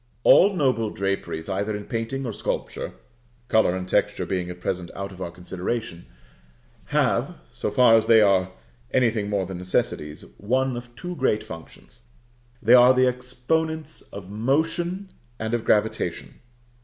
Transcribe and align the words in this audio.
All 0.23 0.55
noble 0.55 0.89
draperies, 0.89 1.47
either 1.47 1.77
in 1.77 1.85
painting 1.85 2.25
or 2.25 2.33
sculpture 2.33 2.95
(color 3.49 3.75
and 3.75 3.87
texture 3.87 4.25
being 4.25 4.49
at 4.49 4.59
present 4.59 4.89
out 4.95 5.11
of 5.11 5.21
our 5.21 5.29
consideration), 5.29 6.07
have, 6.85 7.35
so 7.51 7.69
far 7.69 7.93
as 7.93 8.07
they 8.07 8.19
are 8.19 8.51
anything 8.89 9.29
more 9.29 9.45
than 9.45 9.59
necessities, 9.59 10.25
one 10.39 10.75
of 10.75 10.95
two 10.95 11.15
great 11.15 11.43
functions; 11.43 12.01
they 12.63 12.73
are 12.73 12.95
the 12.95 13.07
exponents 13.07 14.01
of 14.11 14.31
motion 14.31 15.11
and 15.37 15.53
of 15.53 15.63
gravitation. 15.63 16.39